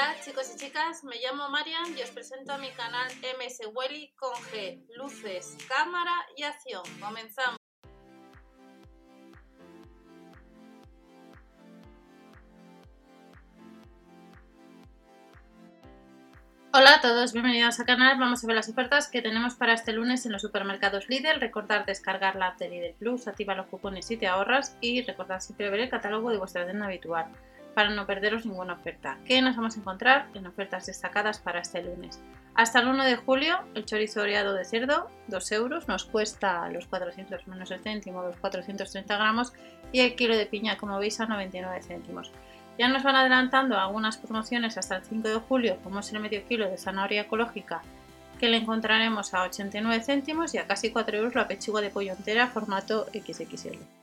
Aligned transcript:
Hola 0.00 0.16
chicos 0.24 0.50
y 0.54 0.58
chicas, 0.58 1.04
me 1.04 1.16
llamo 1.16 1.50
Marian 1.50 1.94
y 1.94 2.00
os 2.00 2.08
presento 2.08 2.54
a 2.54 2.56
mi 2.56 2.70
canal 2.70 3.12
MS 3.38 3.68
Welly 3.74 4.14
con 4.16 4.32
G, 4.32 4.82
luces, 4.96 5.58
cámara 5.68 6.14
y 6.38 6.42
acción. 6.42 6.82
Comenzamos. 6.98 7.58
Hola 16.72 16.94
a 16.94 17.00
todos, 17.02 17.34
bienvenidos 17.34 17.78
al 17.78 17.84
canal. 17.84 18.18
Vamos 18.18 18.42
a 18.42 18.46
ver 18.46 18.56
las 18.56 18.70
ofertas 18.70 19.08
que 19.08 19.20
tenemos 19.20 19.54
para 19.56 19.74
este 19.74 19.92
lunes 19.92 20.24
en 20.24 20.32
los 20.32 20.40
supermercados 20.40 21.10
Lidl. 21.10 21.40
Recordad 21.40 21.84
descargar 21.84 22.36
la 22.36 22.46
app 22.46 22.58
de 22.58 22.70
Lidl 22.70 22.94
Plus, 22.94 23.28
activa 23.28 23.54
los 23.54 23.66
cupones 23.66 24.10
y 24.10 24.16
te 24.16 24.28
ahorras 24.28 24.78
y 24.80 25.02
recordad 25.02 25.40
siempre 25.40 25.68
ver 25.68 25.80
el 25.80 25.90
catálogo 25.90 26.30
de 26.30 26.38
vuestra 26.38 26.64
tienda 26.64 26.86
habitual 26.86 27.30
para 27.74 27.90
no 27.90 28.06
perderos 28.06 28.46
ninguna 28.46 28.74
oferta. 28.74 29.18
¿Qué 29.24 29.40
nos 29.42 29.56
vamos 29.56 29.76
a 29.76 29.80
encontrar 29.80 30.28
en 30.34 30.46
ofertas 30.46 30.86
destacadas 30.86 31.38
para 31.38 31.60
este 31.60 31.82
lunes? 31.82 32.20
Hasta 32.54 32.80
el 32.80 32.88
1 32.88 33.04
de 33.04 33.16
julio, 33.16 33.58
el 33.74 33.84
chorizo 33.84 34.22
oreado 34.22 34.54
de 34.54 34.64
cerdo, 34.64 35.08
2 35.28 35.52
euros, 35.52 35.88
nos 35.88 36.04
cuesta 36.04 36.68
los 36.68 36.86
400 36.86 37.46
menos 37.46 37.70
el 37.70 37.80
céntimo, 37.80 38.22
los 38.22 38.36
430 38.36 39.16
gramos, 39.16 39.52
y 39.92 40.00
el 40.00 40.14
kilo 40.14 40.36
de 40.36 40.46
piña, 40.46 40.76
como 40.76 40.98
veis, 40.98 41.20
a 41.20 41.26
99 41.26 41.82
céntimos. 41.82 42.32
Ya 42.78 42.88
nos 42.88 43.02
van 43.02 43.16
adelantando 43.16 43.78
algunas 43.78 44.16
promociones 44.16 44.76
hasta 44.76 44.96
el 44.96 45.04
5 45.04 45.28
de 45.28 45.34
julio, 45.36 45.78
como 45.82 46.00
es 46.00 46.12
el 46.12 46.20
medio 46.20 46.44
kilo 46.46 46.68
de 46.68 46.76
zanahoria 46.78 47.22
ecológica, 47.22 47.82
que 48.38 48.48
le 48.48 48.56
encontraremos 48.56 49.34
a 49.34 49.42
89 49.42 50.02
céntimos 50.02 50.54
y 50.54 50.58
a 50.58 50.66
casi 50.66 50.90
4 50.90 51.18
euros 51.18 51.34
la 51.34 51.46
pechuga 51.46 51.80
de 51.80 51.90
pollo 51.90 52.12
entera 52.12 52.46
formato 52.46 53.06
XXL. 53.12 53.99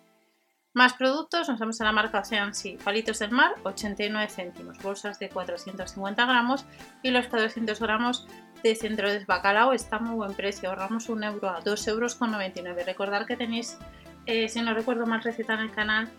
Más 0.73 0.94
productos, 0.94 1.49
nos 1.49 1.59
vamos 1.59 1.81
a 1.81 1.85
la 1.85 1.91
marca 1.91 2.23
sí, 2.53 2.77
palitos 2.84 3.20
del 3.20 3.31
mar, 3.31 3.55
89 3.63 4.30
céntimos, 4.30 4.77
bolsas 4.80 5.17
de 5.17 5.30
450 5.30 6.25
gramos 6.25 6.66
y 7.02 7.09
los 7.09 7.27
400 7.27 7.80
gramos 7.80 8.27
de 8.62 8.75
centro 8.75 9.09
de 9.09 9.25
bacalao 9.25 9.73
está 9.73 10.00
muy 10.00 10.16
buen 10.16 10.33
precio, 10.33 10.69
ahorramos 10.69 11.09
un 11.09 11.23
euro 11.23 11.50
a 11.50 11.61
2 11.61 11.88
euros 11.88 12.16
con 12.16 12.31
99. 12.31 12.83
Recordad 12.83 13.25
que 13.25 13.36
tenéis, 13.36 13.77
eh, 14.25 14.50
si 14.50 14.61
no 14.61 14.73
recuerdo 14.73 15.05
mal, 15.05 15.23
receta 15.23 15.53
en 15.55 15.61
el 15.61 15.72
canal 15.72 16.09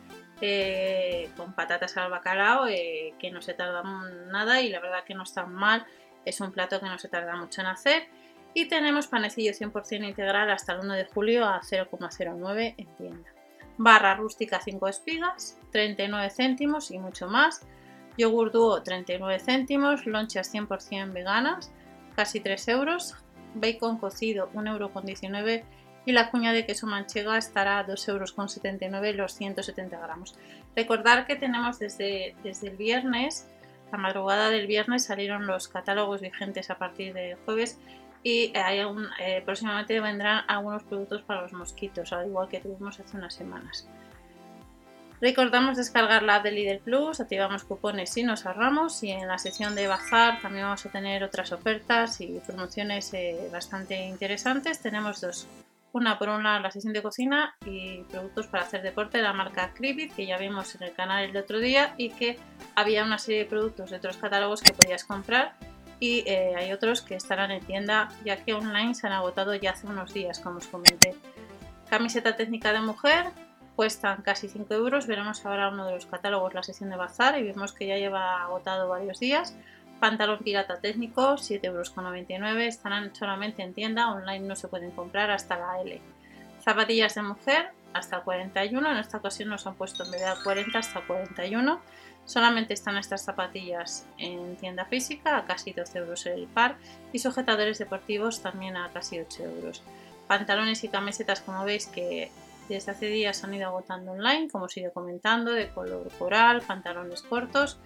eh, 0.41 1.31
con 1.37 1.53
patatas 1.53 1.97
al 1.97 2.11
bacalao, 2.11 2.67
eh, 2.69 3.15
que 3.19 3.31
no 3.31 3.43
se 3.43 3.55
tarda 3.55 3.83
nada 3.83 4.61
y 4.61 4.71
la 4.71 4.81
verdad 4.81 5.05
que 5.05 5.15
no 5.15 5.25
está 5.25 5.47
mal, 5.47 5.85
es 6.25 6.41
un 6.41 6.53
plato 6.53 6.81
que 6.81 6.87
no 6.87 6.99
se 6.99 7.09
tarda 7.09 7.37
mucho 7.37 7.61
en 7.61 7.69
hacer. 7.69 8.09
Y 8.55 8.67
tenemos 8.67 9.09
panecillo 9.09 9.53
100% 9.53 10.09
integral 10.09 10.51
hasta 10.51 10.73
el 10.73 10.81
1 10.81 10.95
de 10.95 11.05
julio 11.07 11.45
a 11.45 11.61
0,09 11.61 12.75
en 12.77 12.97
tienda. 12.97 13.38
Barra 13.79 14.17
rústica 14.17 14.61
5 14.61 14.89
espigas, 14.89 15.57
39 15.71 16.31
céntimos 16.31 16.91
y 16.91 16.99
mucho 16.99 17.29
más. 17.29 17.63
Yogur 18.17 18.51
dúo 18.51 18.83
39 18.83 19.39
céntimos, 19.39 20.05
lonchas 20.05 20.53
100% 20.53 21.13
veganas, 21.13 21.73
casi 22.17 22.41
3 22.41 22.69
euros. 22.69 23.15
Bacon 23.55 23.99
cocido 23.99 24.51
1,19 24.53 25.49
euros 25.49 25.65
y 26.05 26.13
la 26.13 26.31
cuña 26.31 26.53
de 26.53 26.65
queso 26.65 26.87
manchega 26.87 27.37
estará 27.37 27.79
a 27.79 27.87
2,79 27.87 28.95
euros 28.95 29.17
los 29.17 29.35
170 29.35 29.99
gramos. 29.99 30.37
Recordar 30.75 31.27
que 31.27 31.37
tenemos 31.37 31.79
desde, 31.79 32.35
desde 32.43 32.69
el 32.69 32.77
viernes, 32.77 33.47
la 33.93 33.99
madrugada 33.99 34.51
del 34.51 34.67
viernes 34.67 35.05
salieron 35.05 35.47
los 35.47 35.69
catálogos 35.69 36.21
vigentes 36.21 36.71
a 36.71 36.79
partir 36.79 37.15
de 37.15 37.37
jueves 37.45 37.79
y 38.23 38.57
hay 38.57 38.81
eh, 39.21 39.43
próximamente 39.45 40.01
vendrán 40.01 40.45
algunos 40.49 40.83
productos 40.83 41.23
para 41.23 41.43
los 41.43 41.53
mosquitos, 41.53 42.13
al 42.13 42.27
igual 42.27 42.49
que 42.49 42.61
tuvimos 42.61 42.99
hace 43.01 43.17
unas 43.17 43.35
semanas. 43.35 43.89
Recordamos 45.21 45.77
descargar 45.77 46.23
la 46.23 46.37
app 46.37 46.45
de 46.45 46.53
Lidl 46.53 46.79
Plus, 46.79 47.19
activamos 47.19 47.65
cupones 47.65 48.17
y 48.17 48.23
nos 48.23 48.47
ahorramos 48.47 49.03
y 49.03 49.11
en 49.11 49.27
la 49.27 49.39
sección 49.39 49.75
de 49.75 49.89
bazar 49.89 50.41
también 50.41 50.67
vamos 50.67 50.87
a 50.87 50.91
tener 50.91 51.25
otras 51.25 51.51
ofertas 51.51 52.21
y 52.21 52.41
promociones 52.47 53.13
eh, 53.15 53.49
bastante 53.51 54.07
interesantes. 54.07 54.81
Tenemos 54.81 55.21
dos 55.21 55.49
una 55.93 56.19
por 56.19 56.29
una 56.29 56.61
la 56.61 56.71
sesión 56.71 56.93
de 56.93 57.03
cocina 57.03 57.57
y 57.65 58.03
productos 58.05 58.47
para 58.47 58.63
hacer 58.63 58.83
deporte 58.83 59.19
de 59.19 59.25
la 59.25 59.33
marca 59.33 59.73
Cribit, 59.75 60.15
que 60.15 60.27
ya 60.27 60.39
vimos 60.39 60.75
en 60.77 60.85
el 60.85 60.93
canal 60.93 61.25
el 61.25 61.37
otro 61.37 61.59
día 61.59 61.95
y 61.97 62.11
que 62.11 62.39
había 62.77 63.05
una 63.05 63.19
serie 63.19 63.41
de 63.41 63.47
productos 63.47 63.91
de 63.91 63.97
otros 63.97 64.19
catálogos 64.19 64.63
que 64.63 64.73
podías 64.73 65.05
comprar 65.05 65.55
y 66.01 66.23
eh, 66.27 66.55
hay 66.57 66.73
otros 66.73 67.03
que 67.03 67.15
estarán 67.15 67.51
en 67.51 67.61
tienda 67.65 68.09
ya 68.25 68.37
que 68.45 68.55
online 68.55 68.95
se 68.95 69.07
han 69.07 69.13
agotado 69.13 69.55
ya 69.55 69.73
hace 69.73 69.87
unos 69.87 70.13
días, 70.15 70.39
como 70.41 70.59
os 70.59 70.67
comenté. 70.67 71.15
Camiseta 71.91 72.37
técnica 72.37 72.73
de 72.73 72.81
mujer, 72.81 73.27
cuestan 73.75 74.23
casi 74.23 74.49
5 74.49 74.75
euros, 74.75 75.07
veremos 75.07 75.45
ahora 75.47 75.69
uno 75.69 75.87
de 75.87 75.95
los 75.95 76.07
catálogos 76.07 76.55
la 76.55 76.63
sesión 76.63 76.91
de 76.91 76.97
bazar 76.97 77.39
y 77.39 77.45
vemos 77.45 77.73
que 77.73 77.87
ya 77.87 77.97
lleva 77.97 78.43
agotado 78.43 78.89
varios 78.89 79.21
días. 79.21 79.57
Pantalón 80.01 80.39
pirata 80.39 80.81
técnico, 80.81 81.35
7,99 81.35 81.65
euros. 81.65 81.95
Estarán 82.61 83.15
solamente 83.15 83.63
en 83.63 83.75
tienda, 83.75 84.13
online 84.13 84.47
no 84.47 84.55
se 84.57 84.69
pueden 84.69 84.93
comprar 84.93 85.31
hasta 85.31 85.59
la 85.59 85.81
L. 85.81 86.01
Zapatillas 86.63 87.15
de 87.15 87.23
mujer, 87.23 87.71
hasta 87.93 88.21
41. 88.21 88.91
En 88.91 88.97
esta 88.99 89.19
ocasión 89.19 89.49
nos 89.49 89.67
han 89.67 89.75
puesto 89.75 90.05
en 90.05 90.11
vez 90.11 90.21
de 90.21 90.43
40 90.43 90.79
hasta 90.79 91.01
41. 91.01 91.81
Solamente 92.25 92.75
están 92.75 92.97
estas 92.99 93.25
zapatillas 93.25 94.07
en 94.19 94.57
tienda 94.57 94.85
física 94.85 95.39
a 95.39 95.47
casi 95.47 95.73
12 95.73 95.99
euros 95.99 96.27
el 96.27 96.47
par 96.47 96.77
y 97.13 97.19
sujetadores 97.19 97.79
deportivos 97.79 98.43
también 98.43 98.77
a 98.77 98.91
casi 98.91 99.19
8 99.19 99.45
euros. 99.45 99.83
Pantalones 100.27 100.85
y 100.85 100.89
camisetas 100.89 101.41
como 101.41 101.65
veis 101.65 101.87
que 101.87 102.31
desde 102.69 102.93
hace 102.93 103.07
días 103.07 103.43
han 103.45 103.55
ido 103.55 103.69
agotando 103.69 104.13
online, 104.13 104.49
como 104.51 104.67
os 104.67 104.77
he 104.77 104.81
ido 104.81 104.93
comentando, 104.93 105.53
de 105.53 105.71
color 105.71 106.11
coral, 106.19 106.61
pantalones 106.61 107.23
cortos, 107.23 107.79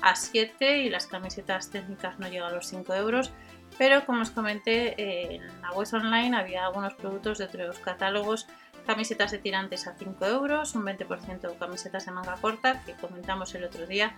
a 0.00 0.14
7 0.14 0.78
y 0.78 0.88
las 0.88 1.06
camisetas 1.06 1.70
técnicas 1.70 2.18
no 2.18 2.28
llegan 2.28 2.52
a 2.52 2.54
los 2.54 2.68
5 2.68 2.94
euros. 2.94 3.32
Pero 3.78 4.04
como 4.04 4.22
os 4.22 4.30
comenté, 4.30 5.34
en 5.34 5.46
la 5.62 5.72
web 5.72 5.88
online 5.92 6.36
había 6.36 6.66
algunos 6.66 6.94
productos 6.94 7.38
de 7.38 7.44
otros 7.44 7.78
catálogos, 7.78 8.46
camisetas 8.90 9.30
de 9.30 9.38
tirantes 9.38 9.86
a 9.86 9.94
5 9.94 10.26
euros, 10.26 10.74
un 10.74 10.82
20% 10.82 11.40
de 11.42 11.54
camisetas 11.56 12.06
de 12.06 12.10
manga 12.10 12.34
corta, 12.40 12.82
que 12.84 12.94
comentamos 12.94 13.54
el 13.54 13.62
otro 13.62 13.86
día, 13.86 14.16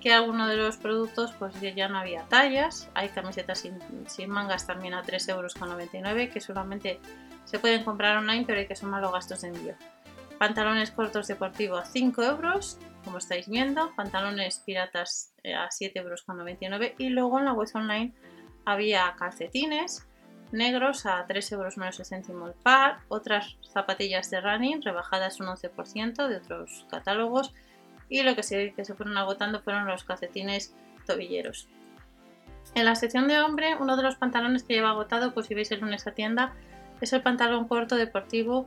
que 0.00 0.12
algunos 0.12 0.48
de 0.48 0.54
los 0.54 0.76
productos 0.76 1.32
pues 1.40 1.60
ya 1.60 1.88
no 1.88 1.98
había 1.98 2.22
tallas, 2.28 2.88
hay 2.94 3.08
camisetas 3.08 3.58
sin, 3.58 3.80
sin 4.06 4.30
mangas 4.30 4.64
también 4.64 4.94
a 4.94 5.02
3,99 5.02 5.30
euros, 5.32 6.32
que 6.32 6.40
solamente 6.40 7.00
se 7.46 7.58
pueden 7.58 7.82
comprar 7.82 8.16
online, 8.16 8.44
pero 8.46 8.60
hay 8.60 8.68
que 8.68 8.76
sumar 8.76 9.02
los 9.02 9.10
gastos 9.10 9.40
de 9.40 9.48
envío. 9.48 9.74
Pantalones 10.38 10.92
cortos 10.92 11.26
deportivos 11.26 11.80
a 11.80 11.84
5 11.84 12.22
euros, 12.22 12.78
como 13.04 13.18
estáis 13.18 13.48
viendo, 13.48 13.92
pantalones 13.96 14.60
piratas 14.64 15.34
eh, 15.42 15.54
a 15.54 15.66
7,99 15.66 16.62
euros 16.62 16.92
y 16.98 17.08
luego 17.08 17.40
en 17.40 17.46
la 17.46 17.54
web 17.54 17.68
online 17.74 18.14
había 18.64 19.16
calcetines 19.18 20.06
negros 20.52 21.06
a 21.06 21.24
3 21.26 21.52
euros 21.52 21.76
menos 21.76 21.98
el 21.98 22.06
céntimo 22.06 22.46
el 22.46 22.54
par, 22.54 22.98
otras 23.08 23.56
zapatillas 23.72 24.30
de 24.30 24.40
running 24.40 24.82
rebajadas 24.82 25.40
un 25.40 25.46
11% 25.46 26.28
de 26.28 26.36
otros 26.36 26.86
catálogos 26.90 27.52
y 28.08 28.22
lo 28.22 28.34
que 28.34 28.42
se, 28.42 28.72
que 28.74 28.84
se 28.84 28.94
fueron 28.94 29.16
agotando 29.16 29.60
fueron 29.60 29.86
los 29.86 30.04
calcetines 30.04 30.74
tobilleros. 31.06 31.68
En 32.74 32.84
la 32.84 32.94
sección 32.94 33.28
de 33.28 33.40
hombre, 33.40 33.76
uno 33.78 33.96
de 33.96 34.02
los 34.02 34.16
pantalones 34.16 34.62
que 34.62 34.74
lleva 34.74 34.90
agotado, 34.90 35.34
pues 35.34 35.46
si 35.46 35.54
veis 35.54 35.70
el 35.72 35.80
lunes 35.80 36.06
a 36.06 36.12
tienda, 36.12 36.52
es 37.00 37.12
el 37.12 37.22
pantalón 37.22 37.68
corto 37.68 37.96
deportivo 37.96 38.66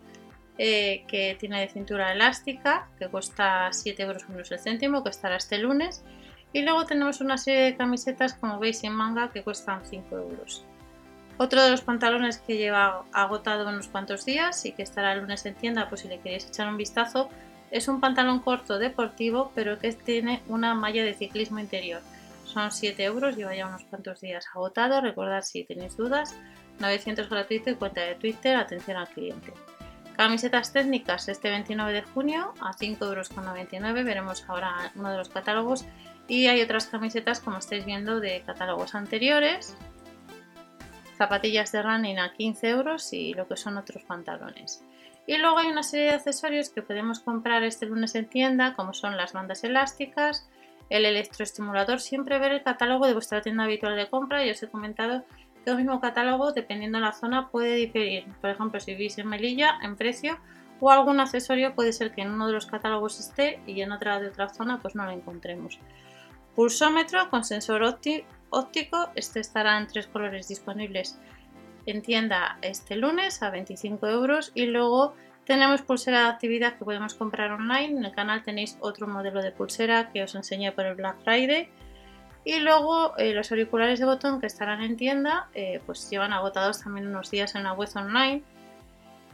eh, 0.57 1.03
que 1.07 1.35
tiene 1.39 1.59
de 1.59 1.69
cintura 1.69 2.11
elástica, 2.11 2.87
que 2.99 3.07
cuesta 3.07 3.69
7 3.71 4.03
euros 4.03 4.29
menos 4.29 4.51
el 4.51 4.59
céntimo, 4.59 5.03
que 5.03 5.09
estará 5.09 5.35
este 5.37 5.57
lunes. 5.57 6.03
Y 6.53 6.61
luego 6.61 6.85
tenemos 6.85 7.19
una 7.19 7.37
serie 7.37 7.61
de 7.61 7.75
camisetas, 7.75 8.33
como 8.35 8.59
veis, 8.59 8.83
en 8.83 8.93
manga, 8.93 9.31
que 9.31 9.43
cuestan 9.43 9.85
5 9.85 10.17
euros. 10.17 10.65
Otro 11.37 11.61
de 11.61 11.69
los 11.69 11.81
pantalones 11.81 12.37
que 12.37 12.57
lleva 12.57 13.03
agotado 13.11 13.67
unos 13.67 13.89
cuantos 13.89 14.23
días 14.25 14.65
y 14.65 14.71
que 14.71 14.83
estará 14.83 15.13
el 15.13 15.19
lunes 15.19 15.45
en 15.45 15.55
tienda, 15.55 15.89
pues 15.89 16.01
si 16.01 16.07
le 16.07 16.19
queréis 16.19 16.47
echar 16.47 16.67
un 16.69 16.77
vistazo, 16.77 17.29
es 17.71 17.89
un 17.89 17.99
pantalón 17.99 18.39
corto 18.39 18.79
deportivo, 18.79 19.51
pero 19.53 19.77
que 19.77 19.91
tiene 19.91 20.41
una 20.47 20.73
malla 20.75 21.03
de 21.03 21.13
ciclismo 21.13 21.59
interior. 21.59 22.01
Son 22.45 22.71
7 22.71 23.03
euros, 23.03 23.35
lleva 23.35 23.55
ya 23.55 23.67
unos 23.67 23.83
cuantos 23.83 24.21
días 24.21 24.45
agotado. 24.53 25.01
Recordad 25.01 25.41
si 25.41 25.65
tenéis 25.65 25.97
dudas, 25.97 26.35
900 26.79 27.29
gratuito 27.29 27.69
y 27.69 27.75
cuenta 27.75 28.01
de 28.01 28.15
Twitter, 28.15 28.55
atención 28.55 28.95
al 28.95 29.09
cliente. 29.09 29.51
Camisetas 30.15 30.71
técnicas 30.71 31.27
este 31.27 31.49
29 31.49 31.91
de 31.91 32.01
junio 32.03 32.53
a 32.61 32.71
5,99 32.71 32.99
euros. 32.99 34.05
Veremos 34.05 34.45
ahora 34.47 34.91
uno 34.95 35.11
de 35.11 35.17
los 35.17 35.27
catálogos. 35.27 35.85
Y 36.29 36.47
hay 36.47 36.61
otras 36.61 36.87
camisetas, 36.87 37.41
como 37.41 37.57
estáis 37.57 37.85
viendo, 37.85 38.21
de 38.21 38.41
catálogos 38.45 38.95
anteriores. 38.95 39.75
Zapatillas 41.17 41.71
de 41.71 41.81
running 41.81 42.19
a 42.19 42.33
15 42.33 42.69
euros 42.69 43.13
y 43.13 43.33
lo 43.33 43.47
que 43.47 43.57
son 43.57 43.77
otros 43.77 44.03
pantalones. 44.03 44.83
Y 45.27 45.37
luego 45.37 45.57
hay 45.57 45.67
una 45.67 45.83
serie 45.83 46.07
de 46.07 46.15
accesorios 46.15 46.69
que 46.69 46.81
podemos 46.81 47.19
comprar 47.19 47.63
este 47.63 47.85
lunes 47.87 48.13
en 48.15 48.27
tienda, 48.27 48.75
como 48.75 48.93
son 48.93 49.17
las 49.17 49.33
bandas 49.33 49.63
elásticas, 49.63 50.47
el 50.89 51.05
electroestimulador. 51.05 51.99
Siempre 51.99 52.37
ver 52.37 52.51
el 52.51 52.63
catálogo 52.63 53.07
de 53.07 53.13
vuestra 53.13 53.41
tienda 53.41 53.63
habitual 53.63 53.95
de 53.95 54.09
compra. 54.09 54.45
Ya 54.45 54.51
os 54.51 54.61
he 54.61 54.69
comentado 54.69 55.23
el 55.65 55.77
mismo 55.77 55.99
catálogo, 55.99 56.51
dependiendo 56.51 56.99
de 56.99 57.05
la 57.05 57.11
zona, 57.11 57.49
puede 57.49 57.75
diferir. 57.75 58.25
Por 58.39 58.51
ejemplo, 58.51 58.79
si 58.79 58.93
vivís 58.93 59.17
en 59.17 59.27
Melilla, 59.27 59.79
en 59.81 59.95
precio, 59.95 60.37
o 60.79 60.91
algún 60.91 61.19
accesorio 61.19 61.73
puede 61.73 61.93
ser 61.93 62.13
que 62.13 62.21
en 62.21 62.31
uno 62.31 62.47
de 62.47 62.53
los 62.53 62.65
catálogos 62.67 63.19
esté 63.19 63.59
y 63.65 63.81
en 63.81 63.91
otra 63.91 64.19
de 64.19 64.27
otra 64.27 64.49
zona 64.49 64.79
pues 64.81 64.95
no 64.95 65.05
lo 65.05 65.11
encontremos. 65.11 65.79
Pulsómetro 66.55 67.29
con 67.29 67.43
sensor 67.43 67.83
óptico, 68.49 69.09
este 69.15 69.39
estará 69.39 69.77
en 69.77 69.87
tres 69.87 70.07
colores 70.07 70.47
disponibles 70.47 71.17
en 71.85 72.01
tienda 72.01 72.57
este 72.61 72.95
lunes 72.95 73.41
a 73.43 73.49
25 73.49 74.07
euros 74.07 74.51
y 74.55 74.65
luego 74.65 75.13
tenemos 75.45 75.83
pulsera 75.83 76.21
de 76.21 76.29
actividad 76.29 76.77
que 76.77 76.85
podemos 76.85 77.13
comprar 77.13 77.51
online. 77.51 77.97
En 77.97 78.05
el 78.05 78.11
canal 78.11 78.43
tenéis 78.43 78.77
otro 78.79 79.07
modelo 79.07 79.41
de 79.41 79.51
pulsera 79.51 80.11
que 80.11 80.23
os 80.23 80.33
enseñé 80.33 80.71
por 80.71 80.85
el 80.85 80.95
Black 80.95 81.17
Friday. 81.23 81.69
Y 82.43 82.59
luego 82.59 83.15
eh, 83.17 83.33
los 83.33 83.51
auriculares 83.51 83.99
de 83.99 84.05
botón 84.05 84.39
que 84.39 84.47
estarán 84.47 84.81
en 84.81 84.97
tienda, 84.97 85.49
eh, 85.53 85.81
pues 85.85 86.09
llevan 86.09 86.33
agotados 86.33 86.81
también 86.83 87.07
unos 87.07 87.29
días 87.31 87.55
en 87.55 87.63
la 87.63 87.73
web 87.73 87.89
online. 87.95 88.43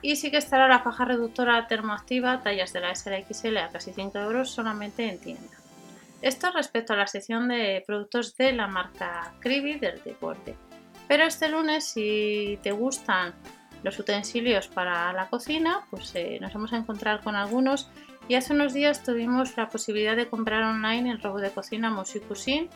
Y 0.01 0.15
sí 0.15 0.31
que 0.31 0.37
estará 0.37 0.67
la 0.67 0.79
faja 0.79 1.05
reductora 1.05 1.67
termoactiva, 1.67 2.41
tallas 2.41 2.73
de 2.73 2.79
la 2.81 2.91
S 2.91 3.09
a 3.13 3.33
XL 3.33 3.57
a 3.57 3.69
casi 3.69 3.93
5 3.93 4.17
euros 4.17 4.49
solamente 4.49 5.07
en 5.07 5.19
tienda. 5.19 5.60
Esto 6.21 6.51
respecto 6.51 6.93
a 6.93 6.97
la 6.97 7.07
sección 7.07 7.47
de 7.47 7.83
productos 7.85 8.35
de 8.37 8.53
la 8.53 8.67
marca 8.67 9.33
Cribi 9.39 9.79
del 9.79 10.03
deporte. 10.03 10.55
Pero 11.07 11.23
este 11.23 11.49
lunes, 11.49 11.85
si 11.85 12.59
te 12.61 12.71
gustan 12.71 13.33
los 13.83 13.97
utensilios 13.97 14.67
para 14.67 15.11
la 15.13 15.27
cocina, 15.29 15.81
pues 15.89 16.13
eh, 16.15 16.37
nos 16.39 16.53
vamos 16.53 16.73
a 16.73 16.77
encontrar 16.77 17.21
con 17.23 17.35
algunos. 17.35 17.89
Y 18.27 18.35
hace 18.35 18.53
unos 18.53 18.73
días 18.73 19.03
tuvimos 19.03 19.57
la 19.57 19.67
posibilidad 19.67 20.15
de 20.15 20.29
comprar 20.29 20.61
online 20.63 21.09
el 21.09 21.21
robot 21.21 21.41
de 21.41 21.49
cocina 21.49 21.89
Musicusin, 21.89 22.69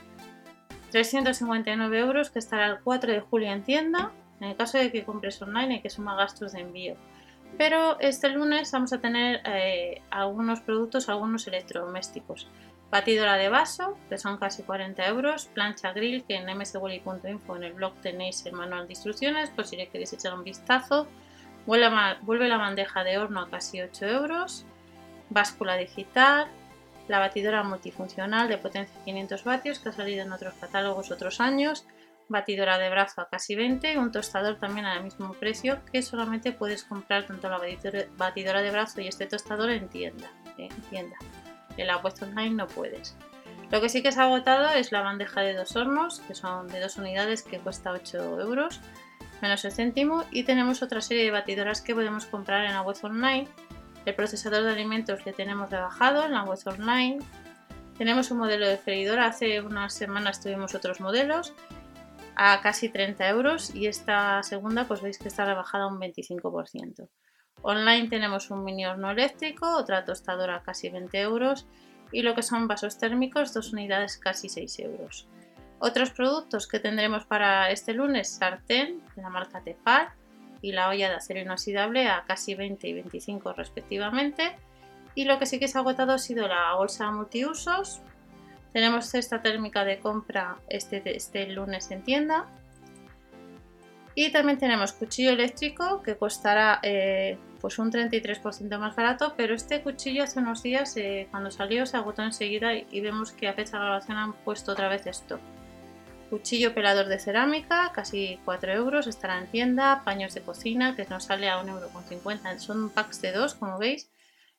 359 0.90 2.00
euros, 2.00 2.32
que 2.32 2.40
estará 2.40 2.66
el 2.66 2.80
4 2.80 3.12
de 3.12 3.20
julio 3.20 3.52
en 3.52 3.64
tienda. 3.64 4.12
En 4.42 4.50
el 4.50 4.56
caso 4.56 4.80
de 4.80 4.92
que 4.92 5.04
compres 5.04 5.40
online 5.42 5.76
hay 5.76 5.82
que 5.82 5.90
sumar 5.92 6.18
gastos 6.18 6.54
de 6.54 6.62
envío. 6.62 6.96
Pero 7.58 8.00
este 8.00 8.30
lunes 8.30 8.72
vamos 8.72 8.92
a 8.92 9.00
tener 9.00 9.42
eh, 9.46 10.02
algunos 10.10 10.62
productos, 10.62 11.08
algunos 11.10 11.48
electrodomésticos. 11.48 12.50
Batidora 12.96 13.36
de 13.36 13.50
vaso, 13.50 13.98
que 14.08 14.18
son 14.18 14.38
casi 14.38 14.64
40 14.64 15.06
euros. 15.08 15.50
Plancha 15.54 15.92
grill, 15.92 16.24
que 16.24 16.38
en 16.38 16.46
mswally.info 16.58 17.58
en 17.58 17.64
el 17.66 17.74
blog 17.74 17.94
tenéis 18.00 18.46
el 18.46 18.54
manual 18.54 18.88
de 18.88 18.94
instrucciones, 18.94 19.50
por 19.50 19.68
si 19.68 19.76
le 19.76 19.90
queréis 19.90 20.14
echar 20.14 20.34
un 20.34 20.46
vistazo. 20.46 21.06
Vuelve 21.66 22.48
la 22.48 22.58
bandeja 22.58 23.04
de 23.04 23.18
horno 23.18 23.42
a 23.42 23.50
casi 23.50 23.82
8 23.82 24.06
euros. 24.06 24.66
Báscula 25.30 25.76
digital. 25.76 26.48
La 27.10 27.20
batidora 27.20 27.64
multifuncional 27.64 28.48
de 28.48 28.60
potencia 28.60 28.96
500 29.04 29.44
vatios, 29.44 29.80
que 29.80 29.90
ha 29.90 29.92
salido 29.92 30.24
en 30.24 30.32
otros 30.32 30.54
catálogos 30.54 31.12
otros 31.12 31.42
años. 31.42 31.86
Batidora 32.30 32.78
de 32.78 32.90
brazo 32.90 33.20
a 33.20 33.28
casi 33.28 33.56
20. 33.56 33.98
Un 33.98 34.14
tostador 34.14 34.58
también 34.58 34.86
al 34.86 35.04
mismo 35.04 35.34
precio, 35.34 35.82
que 35.92 36.02
solamente 36.02 36.54
puedes 36.54 36.86
comprar 36.86 37.28
tanto 37.28 37.50
la 37.50 37.60
batidora 38.16 38.62
de 38.62 38.72
brazo 38.72 39.02
y 39.02 39.10
este 39.10 39.26
tostador. 39.26 39.70
En 39.70 39.90
tienda 39.90 40.30
en 41.78 41.88
la 41.88 42.02
puesta 42.02 42.26
online 42.26 42.56
no 42.56 42.68
puedes. 42.68 43.16
Lo 43.72 43.82
que 43.82 43.90
sí 43.90 44.02
que 44.02 44.10
ha 44.10 44.24
agotado 44.24 44.70
es 44.70 44.92
la 44.92 45.02
bandeja 45.02 45.42
de 45.42 45.54
dos 45.54 45.76
hornos, 45.76 46.20
que 46.22 46.36
son 46.36 46.68
de 46.68 46.80
dos 46.80 46.98
unidades, 46.98 47.42
que 47.44 47.60
cuesta 47.60 47.92
8 47.92 48.40
euros, 48.40 48.80
menos 49.42 49.66
el 49.66 49.72
céntimo. 49.72 50.24
Y 50.32 50.44
tenemos 50.44 50.82
otra 50.82 51.02
serie 51.02 51.24
de 51.24 51.32
batidoras 51.32 51.82
que 51.82 51.96
podemos 51.96 52.26
comprar 52.26 52.66
en 52.66 52.74
la 52.74 52.82
web 52.82 52.98
online. 53.02 53.48
El 54.06 54.14
procesador 54.14 54.64
de 54.64 54.72
alimentos 54.72 55.26
le 55.26 55.34
tenemos 55.34 55.70
rebajado 55.70 56.26
en 56.26 56.34
la 56.34 56.44
web 56.44 56.60
online. 56.66 57.20
Tenemos 57.98 58.30
un 58.30 58.38
modelo 58.38 58.68
de 58.68 58.78
freidora, 58.78 59.26
hace 59.26 59.62
unas 59.62 59.94
semanas 59.94 60.42
tuvimos 60.42 60.76
otros 60.76 61.00
modelos 61.00 61.54
a 62.36 62.62
casi 62.62 62.90
30 62.90 63.30
euros 63.30 63.74
y 63.74 63.88
esta 63.88 64.44
segunda 64.44 64.86
pues 64.86 65.02
veis 65.02 65.18
que 65.18 65.30
está 65.30 65.46
rebajada 65.46 65.88
un 65.88 66.00
25%. 66.00 67.08
Online 67.68 68.10
tenemos 68.10 68.52
un 68.52 68.64
mini 68.64 68.86
horno 68.86 69.10
eléctrico, 69.10 69.76
otra 69.76 70.06
tostadora 70.06 70.62
casi 70.62 70.90
20 70.90 71.20
euros 71.20 71.66
y 72.12 72.22
lo 72.22 72.36
que 72.36 72.44
son 72.44 72.68
vasos 72.68 73.00
térmicos, 73.00 73.56
dos 73.56 73.74
unidades 73.74 74.18
casi 74.18 74.50
6 74.50 74.80
euros. 74.82 75.28
Otros 75.80 76.12
productos 76.12 76.68
que 76.68 76.80
tendremos 76.80 77.26
para 77.26 77.72
este 77.72 77.96
lunes, 77.96 78.30
sartén 78.30 79.02
de 79.16 79.22
la 79.24 79.30
marca 79.30 79.62
Tefal 79.62 80.10
y 80.62 80.74
la 80.74 80.90
olla 80.90 81.10
de 81.10 81.16
acero 81.16 81.40
inoxidable 81.40 82.08
a 82.08 82.24
casi 82.26 82.54
20 82.54 82.88
y 82.88 82.94
25 82.94 83.54
respectivamente. 83.54 84.56
Y 85.16 85.26
lo 85.26 85.40
que 85.40 85.48
sí 85.48 85.58
que 85.58 85.68
se 85.68 85.80
ha 85.80 85.82
agotado 85.82 86.14
ha 86.14 86.20
sido 86.20 86.48
la 86.48 86.76
bolsa 86.76 87.10
multiusos. 87.10 88.00
Tenemos 88.74 89.08
cesta 89.08 89.42
térmica 89.42 89.84
de 89.86 89.98
compra 90.00 90.60
este, 90.70 91.02
este 91.18 91.48
lunes 91.48 91.90
en 91.90 92.04
tienda 92.04 92.46
y 94.16 94.32
también 94.32 94.58
tenemos 94.58 94.94
cuchillo 94.94 95.32
eléctrico 95.32 96.02
que 96.02 96.16
costará 96.16 96.80
eh, 96.84 97.38
pues 97.66 97.80
un 97.80 97.92
33% 97.92 98.78
más 98.78 98.96
barato, 98.96 99.34
pero 99.36 99.56
este 99.56 99.82
cuchillo 99.82 100.24
hace 100.24 100.38
unos 100.38 100.62
días 100.62 100.96
eh, 100.98 101.28
cuando 101.32 101.50
salió 101.50 101.88
se 101.88 101.98
agotó 101.98 102.22
enseguida 102.22 102.76
y, 102.76 103.02
vemos 103.02 103.32
que 103.32 103.48
a 103.48 103.54
fecha 103.54 103.80
de 103.80 103.86
grabación 103.86 104.20
han 104.20 104.34
puesto 104.34 104.74
otra 104.74 104.88
vez 104.88 105.08
esto. 105.08 105.40
Cuchillo 106.30 106.76
pelador 106.76 107.08
de 107.08 107.18
cerámica, 107.18 107.92
casi 107.92 108.40
4 108.46 108.72
euros, 108.74 109.08
estará 109.08 109.40
en 109.40 109.48
tienda. 109.48 110.04
Paños 110.06 110.36
de 110.36 110.42
cocina, 110.42 110.96
que 110.96 111.06
nos 111.06 111.24
sale 111.24 111.50
a 111.50 111.60
1,50 111.60 111.70
euro. 111.72 112.60
Son 112.60 112.92
packs 112.92 113.20
de 113.24 113.32
2, 113.32 113.56
como 113.56 113.80
veis. 113.80 114.12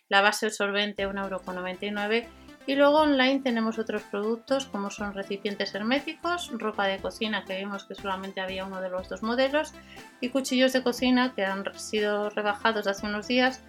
La 0.08 0.20
base 0.20 0.46
absorbente, 0.46 1.06
1,99 1.06 2.12
euro 2.12 2.28
y 2.66 2.74
luego 2.74 2.98
online 2.98 3.40
tenemos 3.40 3.78
otros 3.78 4.02
productos 4.02 4.66
como 4.66 4.90
son 4.90 5.14
recipientes 5.14 5.74
herméticos, 5.74 6.50
ropa 6.58 6.86
de 6.86 6.98
cocina 6.98 7.44
que 7.44 7.56
vimos 7.56 7.84
que 7.84 7.94
solamente 7.94 8.40
había 8.40 8.64
uno 8.64 8.80
de 8.80 8.90
los 8.90 9.08
dos 9.08 9.22
modelos 9.22 9.72
y 10.20 10.30
cuchillos 10.30 10.72
de 10.72 10.82
cocina 10.82 11.32
que 11.34 11.44
han 11.44 11.64
sido 11.78 12.30
rebajados 12.30 12.86
hace 12.86 13.06
unos 13.06 13.28
días 13.28 13.62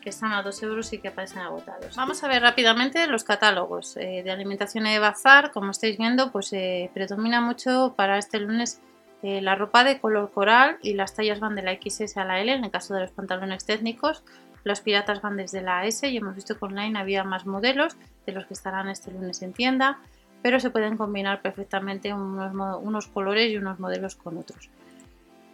que 0.00 0.10
están 0.10 0.32
a 0.32 0.42
2 0.42 0.62
euros 0.62 0.92
y 0.92 0.98
que 0.98 1.08
aparecen 1.08 1.40
agotados. 1.40 1.94
Vamos 1.94 2.24
a 2.24 2.28
ver 2.28 2.42
rápidamente 2.42 3.06
los 3.06 3.22
catálogos 3.22 3.96
eh, 3.96 4.22
de 4.24 4.30
alimentación 4.30 4.84
de 4.84 4.98
bazar. 4.98 5.52
Como 5.52 5.72
estáis 5.72 5.98
viendo, 5.98 6.32
pues 6.32 6.52
eh, 6.52 6.90
predomina 6.94 7.42
mucho 7.42 7.94
para 7.96 8.18
este 8.18 8.40
lunes 8.40 8.80
eh, 9.22 9.42
la 9.42 9.54
ropa 9.54 9.84
de 9.84 10.00
color 10.00 10.30
coral 10.32 10.78
y 10.82 10.94
las 10.94 11.14
tallas 11.14 11.40
van 11.40 11.54
de 11.54 11.62
la 11.62 11.74
XS 11.74 12.16
a 12.16 12.24
la 12.24 12.40
L 12.40 12.52
en 12.52 12.64
el 12.64 12.70
caso 12.70 12.94
de 12.94 13.00
los 13.00 13.10
pantalones 13.10 13.66
técnicos. 13.66 14.24
Los 14.64 14.80
piratas 14.80 15.22
van 15.22 15.36
desde 15.36 15.62
la 15.62 15.86
S 15.86 16.08
y 16.08 16.16
hemos 16.16 16.34
visto 16.34 16.58
que 16.58 16.64
online 16.64 16.98
había 16.98 17.24
más 17.24 17.46
modelos 17.46 17.96
de 18.26 18.32
los 18.32 18.46
que 18.46 18.54
estarán 18.54 18.88
este 18.88 19.10
lunes 19.10 19.42
en 19.42 19.52
tienda, 19.52 19.98
pero 20.42 20.60
se 20.60 20.70
pueden 20.70 20.96
combinar 20.96 21.42
perfectamente 21.42 22.12
unos, 22.12 23.06
colores 23.08 23.50
y 23.50 23.56
unos 23.56 23.78
modelos 23.78 24.16
con 24.16 24.38
otros. 24.38 24.68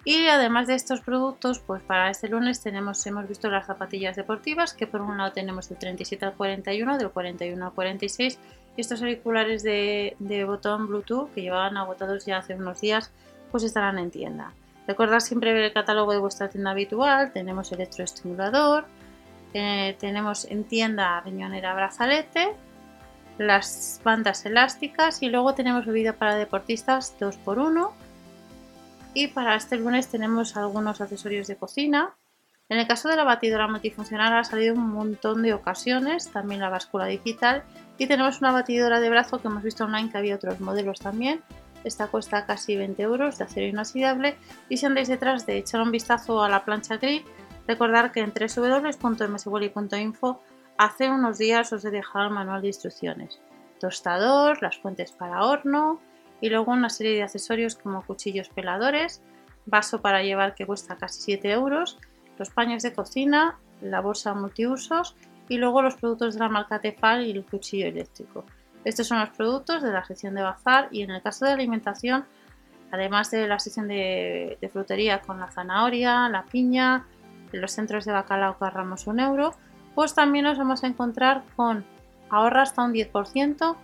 Y 0.05 0.29
además 0.29 0.69
de 0.69 0.75
estos 0.77 1.01
productos, 1.01 1.59
pues 1.59 1.83
para 1.83 2.11
este 2.11 2.29
lunes 2.29 2.63
tenemos, 2.63 3.05
hemos 3.07 3.29
visto 3.29 3.51
las 3.51 3.67
zapatillas 3.67 4.15
deportivas, 4.15 4.73
que 4.73 4.87
por 4.87 5.01
un 5.01 5.19
lado 5.19 5.33
tenemos 5.33 5.69
del 5.69 5.79
37 5.79 6.25
al 6.27 6.35
41, 6.35 6.99
del 6.99 7.11
41 7.11 7.67
al 7.67 7.73
46, 7.73 8.39
y 8.77 8.81
estos 8.81 9.03
auriculares 9.03 9.65
de, 9.65 10.15
de 10.21 10.45
botón 10.45 10.87
Bluetooth 10.87 11.33
que 11.35 11.43
llevaban 11.43 11.77
agotados 11.77 12.25
ya 12.25 12.39
hace 12.39 12.55
unos 12.55 12.81
días, 12.81 13.11
pues 13.51 13.65
estarán 13.65 13.99
en 13.99 14.13
tienda. 14.13 14.53
Recordad 14.87 15.19
siempre 15.19 15.53
ver 15.53 15.65
el 15.65 15.73
catálogo 15.73 16.13
de 16.13 16.19
vuestra 16.19 16.49
tienda 16.49 16.71
habitual, 16.71 17.33
tenemos 17.33 17.73
electroestimulador, 17.73 18.87
eh, 19.55 19.97
tenemos 19.99 20.45
en 20.45 20.65
tienda 20.65 21.21
riñonera 21.21 21.75
brazalete, 21.75 22.55
las 23.39 24.01
bandas 24.05 24.45
elásticas 24.47 25.23
y 25.23 25.29
luego 25.29 25.55
tenemos 25.55 25.87
bebida 25.87 26.15
para 26.15 26.37
deportistas 26.37 27.15
2x1 27.19 27.91
y 29.15 29.29
para 29.29 29.57
este 29.57 29.77
lunes 29.77 30.09
tenemos 30.09 30.57
algunos 30.57 31.01
accesorios 31.01 31.47
de 31.47 31.57
cocina. 31.57 32.15
En 32.69 32.79
el 32.79 32.87
caso 32.87 33.09
de 33.09 33.17
la 33.17 33.25
batidora 33.25 33.69
multifuncional 33.69 34.35
ha 34.35 34.45
salido 34.45 34.75
un 34.75 34.91
montón 34.91 35.43
de 35.43 35.55
ocasiones, 35.55 36.31
también 36.33 36.61
la 36.61 36.69
báscula 36.69 37.07
digital. 37.07 37.63
Y 37.97 38.09
tenemos 38.09 38.41
una 38.41 38.53
batidora 38.53 39.01
de 39.01 39.09
brazo 39.09 39.41
que 39.41 39.49
hemos 39.49 39.63
visto 39.63 39.85
online 39.85 40.11
que 40.11 40.19
había 40.19 40.35
otros 40.35 40.61
modelos 40.61 41.01
también. 41.01 41.41
Esta 41.83 42.09
cuesta 42.09 42.45
casi 42.45 42.77
20 42.77 43.03
euros 43.03 43.39
de 43.39 43.45
acero 43.45 43.67
inoxidable. 43.67 44.37
Y 44.69 44.77
si 44.77 44.85
andáis 44.85 45.09
detrás 45.09 45.47
de 45.47 45.57
echar 45.59 45.81
un 45.81 45.93
vistazo 45.93 46.43
a 46.43 46.51
la 46.51 46.65
plancha 46.65 46.99
grill, 46.99 47.25
recordar 47.67 48.13
que 48.13 48.21
en 48.21 48.33
www.mswally.info 48.33 50.41
hace 50.79 51.11
unos 51.11 51.39
días 51.39 51.73
os 51.73 51.85
he 51.85 51.91
dejado 51.91 52.27
el 52.27 52.33
manual 52.33 52.63
de 52.63 52.69
instrucciones. 52.69 53.41
Tostador, 53.81 54.63
las 54.63 54.79
fuentes 54.79 55.11
para 55.13 55.45
horno 55.45 56.01
y 56.41 56.49
luego 56.49 56.73
una 56.73 56.91
serie 56.91 57.17
de 57.17 57.23
accesorios 57.23 57.77
como 57.77 58.05
cuchillos 58.05 58.49
peladores, 58.49 59.23
vaso 59.67 60.01
para 60.01 60.23
llevar 60.23 60.55
que 60.55 60.67
cuesta 60.67 60.97
casi 60.97 61.21
7 61.23 61.53
euros, 61.53 61.99
los 62.39 62.51
paños 62.51 62.83
de 62.83 62.93
cocina, 62.93 63.59
la 63.81 64.01
bolsa 64.01 64.35
multiusos 64.35 65.17
y 65.49 65.59
luego 65.59 65.83
los 65.83 65.97
productos 65.97 66.35
de 66.35 66.41
la 66.41 66.49
marca 66.49 66.81
Tefal 66.81 67.27
y 67.27 67.33
el 67.33 67.45
cuchillo 67.45 67.87
eléctrico. 67.87 68.45
Estos 68.85 69.09
son 69.09 69.19
los 69.19 69.31
productos 69.31 69.83
de 69.83 69.91
la 69.91 70.05
sección 70.05 70.35
de 70.35 70.43
bazar 70.43 70.89
y 70.93 71.03
en 71.03 71.11
el 71.11 71.23
caso 71.23 71.45
de 71.45 71.53
alimentación, 71.53 72.25
además 72.91 73.31
de 73.31 73.49
la 73.49 73.59
sección 73.59 73.89
de, 73.89 74.59
frutería 74.73 75.21
con 75.21 75.41
la 75.41 75.51
zanahoria, 75.51 76.29
la 76.29 76.45
piña, 76.45 77.07
los 77.53 77.73
centros 77.73 78.05
de 78.05 78.13
bacalao 78.13 78.57
ahorramos 78.61 79.07
un 79.07 79.21
euro, 79.21 79.55
pues 79.95 80.15
también 80.15 80.45
nos 80.45 80.59
vamos 80.59 80.85
a 80.85 80.87
encontrar 80.87 81.43
con 81.57 81.85
ahorra 82.31 82.63
hasta 82.63 82.83
un 82.83 82.93
10% 82.93 83.77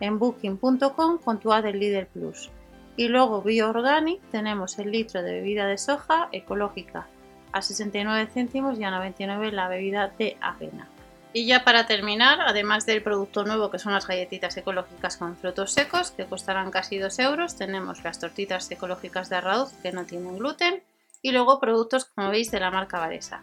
en 0.00 0.18
booking.com 0.18 1.18
con 1.18 1.40
tu 1.40 1.52
ad 1.52 1.64
del 1.64 1.78
Lidl 1.78 2.06
Plus. 2.06 2.50
Y 2.96 3.08
luego 3.08 3.42
BioOrganic 3.42 4.20
tenemos 4.30 4.78
el 4.78 4.90
litro 4.90 5.22
de 5.22 5.32
bebida 5.32 5.66
de 5.66 5.78
soja 5.78 6.28
ecológica 6.32 7.06
a 7.52 7.62
69 7.62 8.28
céntimos 8.32 8.78
y 8.78 8.84
a 8.84 8.90
99 8.90 9.52
la 9.52 9.68
bebida 9.68 10.12
de 10.18 10.36
avena. 10.40 10.88
Y 11.32 11.46
ya 11.46 11.64
para 11.64 11.86
terminar, 11.86 12.40
además 12.40 12.86
del 12.86 13.02
producto 13.02 13.44
nuevo 13.44 13.70
que 13.70 13.78
son 13.78 13.92
las 13.92 14.06
galletitas 14.06 14.56
ecológicas 14.56 15.18
con 15.18 15.36
frutos 15.36 15.72
secos 15.72 16.10
que 16.10 16.24
costarán 16.24 16.70
casi 16.70 16.98
2 16.98 17.18
euros, 17.18 17.56
tenemos 17.56 18.02
las 18.04 18.18
tortitas 18.18 18.70
ecológicas 18.70 19.28
de 19.28 19.36
arroz 19.36 19.72
que 19.82 19.92
no 19.92 20.04
tienen 20.04 20.38
gluten 20.38 20.82
y 21.26 21.32
luego 21.32 21.58
productos 21.58 22.04
como 22.04 22.30
veis 22.30 22.52
de 22.52 22.60
la 22.60 22.70
marca 22.70 23.00
Varesa. 23.00 23.42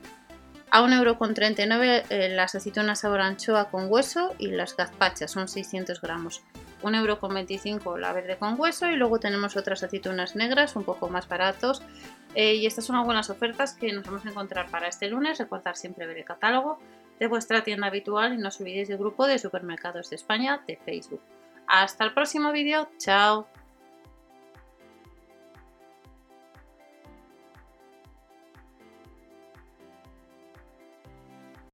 A 0.71 0.81
1,39€ 0.81 2.05
eh, 2.09 2.29
las 2.29 2.55
aceitunas 2.55 3.01
sabor 3.01 3.19
anchoa 3.19 3.69
con 3.69 3.91
hueso 3.91 4.33
y 4.39 4.47
las 4.47 4.77
gazpachas 4.77 5.29
son 5.29 5.49
600 5.49 5.99
gramos. 5.99 6.43
1,25€ 6.81 7.97
la 7.97 8.13
verde 8.13 8.37
con 8.37 8.57
hueso 8.57 8.89
y 8.89 8.95
luego 8.95 9.19
tenemos 9.19 9.57
otras 9.57 9.83
aceitunas 9.83 10.37
negras 10.37 10.77
un 10.77 10.85
poco 10.85 11.09
más 11.09 11.27
baratos 11.27 11.81
eh, 12.35 12.55
y 12.55 12.65
estas 12.67 12.85
son 12.85 12.95
algunas 12.95 13.29
ofertas 13.29 13.73
que 13.73 13.91
nos 13.91 14.05
vamos 14.05 14.25
a 14.25 14.29
encontrar 14.29 14.71
para 14.71 14.87
este 14.87 15.09
lunes. 15.09 15.39
Recordar 15.39 15.75
siempre 15.75 16.07
ver 16.07 16.19
el 16.19 16.25
catálogo 16.25 16.79
de 17.19 17.27
vuestra 17.27 17.65
tienda 17.65 17.87
habitual 17.87 18.33
y 18.33 18.37
no 18.37 18.47
os 18.47 18.61
olvidéis 18.61 18.87
del 18.87 18.97
grupo 18.97 19.27
de 19.27 19.39
supermercados 19.39 20.09
de 20.09 20.15
España 20.15 20.63
de 20.65 20.77
Facebook. 20.77 21.21
Hasta 21.67 22.05
el 22.05 22.13
próximo 22.13 22.53
vídeo, 22.53 22.87
chao. 22.97 23.45